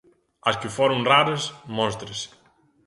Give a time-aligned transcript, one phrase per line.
[0.49, 1.43] As que foron raras,
[1.77, 2.19] monstras.